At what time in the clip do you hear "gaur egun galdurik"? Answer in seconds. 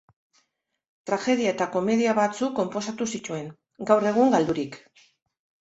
3.91-4.83